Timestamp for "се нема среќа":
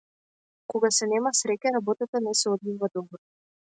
0.95-1.73